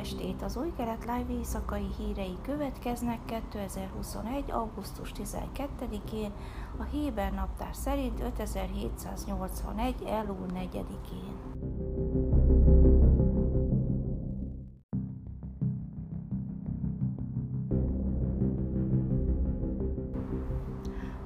[0.00, 0.42] estét!
[0.42, 4.50] Az új kelet live éjszakai hírei következnek 2021.
[4.50, 6.32] augusztus 12-én,
[6.78, 9.94] a Héber naptár szerint 5781.
[10.06, 11.89] elul 4-én.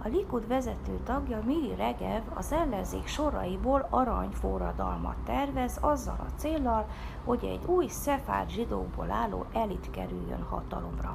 [0.04, 6.86] A Likud vezető tagja Miri Regev az ellenzék soraiból aranyforradalmat tervez azzal a céllal,
[7.24, 11.10] hogy egy új szefárd zsidókból álló elit kerüljön hatalomra.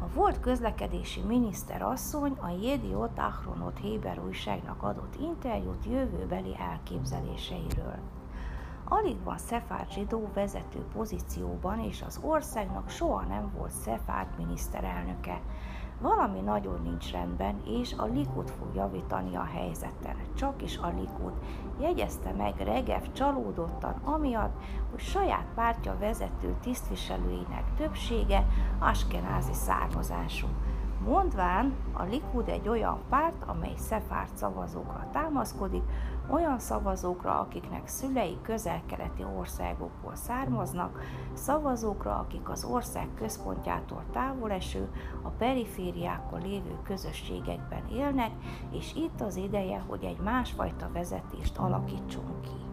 [0.00, 7.98] A volt közlekedési miniszter asszony a Jediot Achronot Héber újságnak adott interjút jövőbeli elképzeléseiről.
[8.84, 15.40] Alig van szefárd zsidó vezető pozícióban, és az országnak soha nem volt szefárd miniszterelnöke,
[16.00, 20.16] valami nagyon nincs rendben, és a Likud fog javítani a helyzeten.
[20.34, 21.32] Csak is a Likud.
[21.80, 28.46] Jegyezte meg Regev csalódottan amiatt, hogy saját pártja vezető tisztviselőinek többsége
[28.78, 30.46] askenázi származású.
[31.04, 35.82] Mondván a Likud egy olyan párt, amely szefárt szavazókra támaszkodik,
[36.30, 41.00] olyan szavazókra, akiknek szülei közel-keleti országokból származnak,
[41.32, 44.90] szavazókra, akik az ország központjától távol eső,
[45.22, 48.30] a perifériákon lévő közösségekben élnek,
[48.70, 52.69] és itt az ideje, hogy egy másfajta vezetést alakítsunk ki.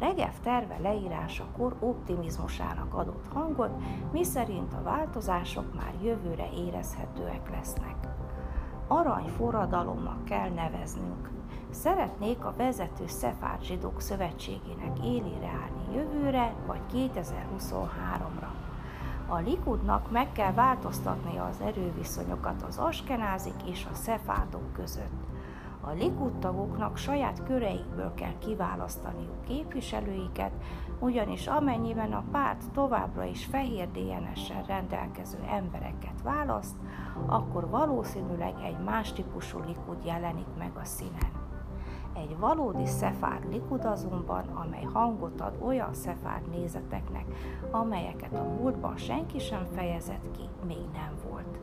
[0.00, 7.96] Regev terve leírásakor optimizmusának adott hangot, miszerint a változások már jövőre érezhetőek lesznek.
[8.86, 11.30] Arany forradalomnak kell neveznünk.
[11.70, 18.48] Szeretnék a vezető Szefárd Zsidók Szövetségének élére állni jövőre vagy 2023-ra.
[19.28, 25.28] A Likudnak meg kell változtatnia az erőviszonyokat az askenázik és a szefárdok között
[25.80, 30.52] a Likud tagoknak saját köreikből kell kiválasztaniuk képviselőiket,
[30.98, 36.76] ugyanis amennyiben a párt továbbra is fehér DNS-sel rendelkező embereket választ,
[37.26, 41.39] akkor valószínűleg egy más típusú Likud jelenik meg a színen.
[42.14, 47.24] Egy valódi szefár likud azonban, amely hangot ad olyan szefár nézeteknek,
[47.70, 51.58] amelyeket a múltban senki sem fejezett ki, még nem volt.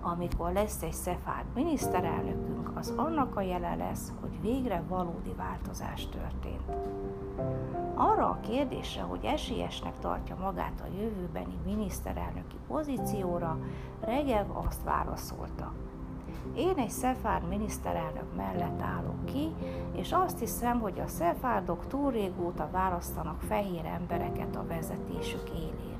[0.00, 6.76] Amikor lesz egy szefár miniszterelnökünk, az annak a jele lesz, hogy végre valódi változás történt.
[7.94, 13.58] Arra a kérdésre, hogy esélyesnek tartja magát a jövőbeni miniszterelnöki pozícióra,
[14.00, 15.72] Regev azt válaszolta–
[16.56, 19.52] én egy szefárd miniszterelnök mellett állok ki,
[19.92, 25.98] és azt hiszem, hogy a szefárdok túl régóta választanak fehér embereket a vezetésük élén.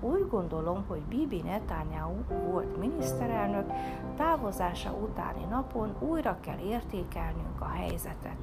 [0.00, 2.14] Úgy gondolom, hogy Bibi Netanyahu
[2.50, 3.72] volt miniszterelnök,
[4.16, 8.36] távozása utáni napon újra kell értékelnünk a helyzetet.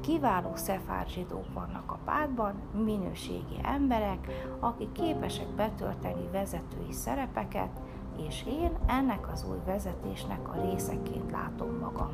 [0.00, 4.26] Kiváló szefár zsidók vannak a pártban, minőségi emberek,
[4.60, 7.80] akik képesek betölteni vezetői szerepeket,
[8.26, 12.12] és én ennek az új vezetésnek a részeként látom magam.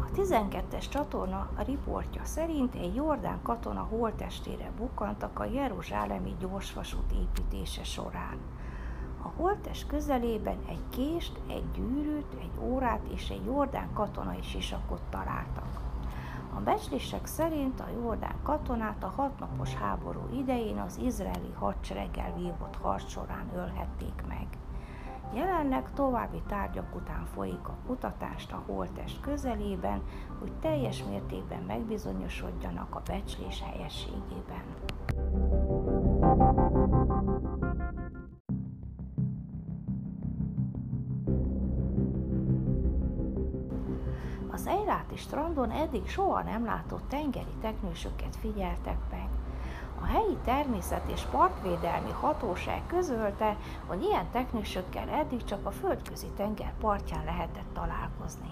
[0.00, 7.84] A 12-es csatorna a riportja szerint egy jordán katona holtestére bukkantak a Jeruzsálemi gyorsvasút építése
[7.84, 8.38] során.
[9.22, 15.83] A holtest közelében egy kést, egy gyűrűt, egy órát és egy jordán katonai sisakot találtak.
[16.56, 23.08] A becslések szerint a Jordán katonát a hatnapos háború idején az izraeli hadsereggel vívott harc
[23.08, 24.46] során ölhették meg.
[25.32, 30.02] Jelenleg további tárgyak után folyik a kutatást a holtest közelében,
[30.38, 34.64] hogy teljes mértékben megbizonyosodjanak a becslés helyességében.
[44.54, 49.28] Az Eiráti strandon eddig soha nem látott tengeri teknősöket figyeltek meg.
[50.00, 53.56] A helyi természet és parkvédelmi hatóság közölte,
[53.86, 58.50] hogy ilyen teknősökkel eddig csak a földközi tenger partján lehetett találkozni.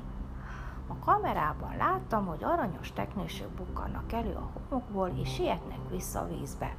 [0.86, 6.74] A kamerában láttam, hogy aranyos teknősök bukkannak elő a homokból és sietnek vissza a vízbe.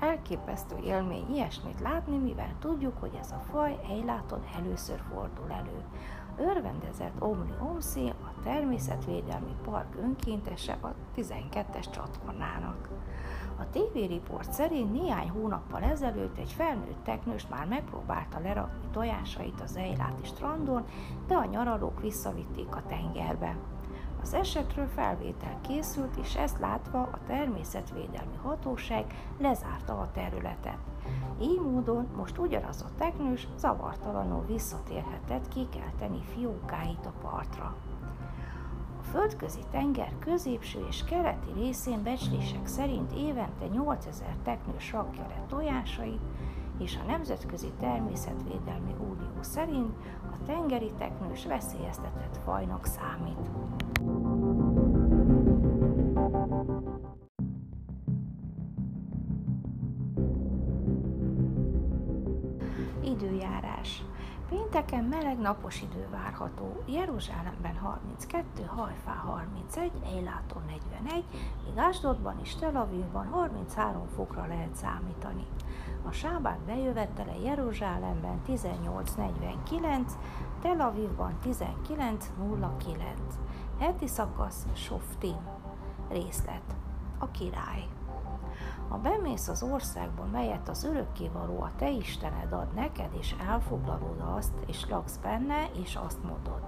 [0.00, 5.84] Elképesztő élmény ilyesmit látni, mivel tudjuk, hogy ez a faj Eiláton először fordul elő
[6.40, 12.88] örvendezett Omni Omszi, a Természetvédelmi Park önkéntese a 12-es csatornának.
[13.58, 19.76] A TV Report szerint néhány hónappal ezelőtt egy felnőtt teknős már megpróbálta lerakni tojásait az
[19.76, 20.84] Eiláti strandon,
[21.26, 23.56] de a nyaralók visszavitték a tengerbe.
[24.22, 29.04] Az esetről felvétel készült, és ezt látva a természetvédelmi hatóság
[29.38, 30.78] lezárta a területet.
[31.40, 37.76] Így módon most ugyanaz a teknős zavartalanul visszatérhetett kikelteni fiókáit a partra.
[39.00, 46.20] A földközi tenger középső és keleti részén becslések szerint évente 8000 teknős rakja le tojásait,
[46.80, 49.96] és a Nemzetközi Természetvédelmi Unió szerint
[50.32, 53.50] a tengeri teknős veszélyeztetett fajnak számít.
[63.04, 64.02] Időjárás
[64.50, 71.24] Pénteken meleg napos idő várható, Jeruzsálemben 32, Hajfá 31, Eiláton 41,
[71.64, 75.46] míg Ásdodban és Tel Avivban 33 fokra lehet számítani.
[76.06, 80.10] A sábát bejövetele Jeruzsálemben 18.49,
[80.62, 82.96] Tel Avivban 19.09.
[83.78, 85.48] Heti szakasz Softim.
[86.08, 86.76] Részlet.
[87.18, 87.99] A király.
[88.90, 94.52] Ha bemész az országba, melyet az örökkévaló a te Istened ad neked, és elfoglalod azt,
[94.66, 96.60] és laksz benne, és azt mondod,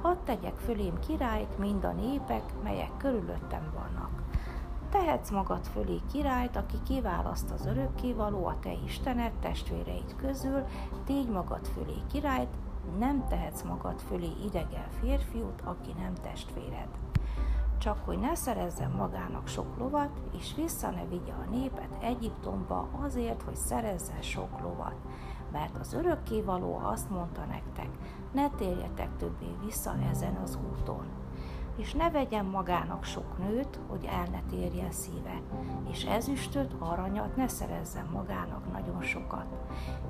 [0.00, 4.22] hadd tegyek fölém királyt mind a népek, melyek körülöttem vannak.
[4.90, 10.64] Tehetsz magad fölé királyt, aki kiválaszt az örökkévaló a te Istened testvéreid közül,
[11.04, 12.56] tégy magad fölé királyt,
[12.98, 16.88] nem tehetsz magad fölé idegen férfiút, aki nem testvéred
[17.78, 23.42] csak hogy ne szerezzen magának sok lovat, és vissza ne vigye a népet Egyiptomba azért,
[23.42, 24.94] hogy szerezzen sok lovat.
[25.52, 27.88] Mert az örökkévaló azt mondta nektek,
[28.32, 31.17] ne térjetek többé vissza ezen az úton
[31.78, 35.40] és ne vegyen magának sok nőt, hogy el ne térjen szíve,
[35.90, 39.46] és ezüstöt, aranyat ne szerezzen magának nagyon sokat.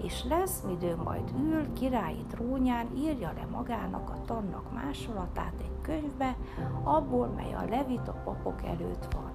[0.03, 6.37] És lesz, midő majd ül, királyi trónján írja le magának a tannak másolatát egy könyvbe,
[6.83, 9.29] abból, mely a levita papok előtt van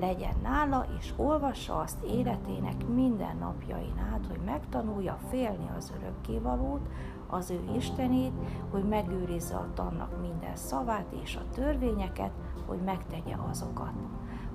[0.00, 6.88] legyen nála, és olvassa azt életének minden napjain át, hogy megtanulja félni az örökkévalót,
[7.32, 8.32] az ő Istenét,
[8.70, 12.30] hogy megőrizze a tannak minden szavát és a törvényeket,
[12.66, 13.92] hogy megtegye azokat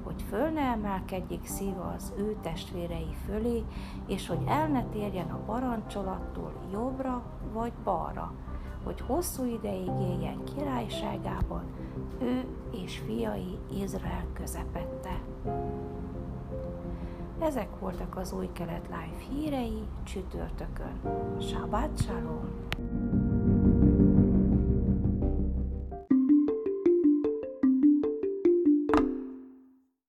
[0.04, 3.64] hogy föl ne emelkedjék szíve az ő testvérei fölé,
[4.08, 8.34] és hogy el ne térjen a parancsolattól jobbra vagy balra,
[8.84, 11.64] hogy hosszú ideig éljen királyságában,
[12.22, 15.22] ő és fiai Izrael közepette.
[17.48, 21.00] Ezek voltak az új kelet live hírei csütörtökön.
[21.40, 22.68] Shabbat Shalom!